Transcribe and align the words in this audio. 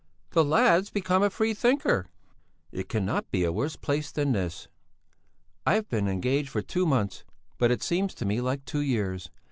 "The 0.31 0.43
lad's 0.43 0.89
become 0.89 1.21
a 1.21 1.29
free 1.29 1.53
thinker!" 1.53 2.07
"It 2.71 2.89
cannot 2.89 3.29
be 3.29 3.43
a 3.43 3.51
worse 3.51 3.75
place 3.75 4.11
than 4.11 4.31
this. 4.31 4.67
I've 5.63 5.87
been 5.89 6.07
engaged 6.07 6.49
for 6.49 6.63
two 6.63 6.87
months, 6.87 7.23
but 7.59 7.69
it 7.69 7.83
seems 7.83 8.15
to 8.15 8.25
me 8.25 8.41
like 8.41 8.65
two 8.65 8.81
years. 8.81 9.29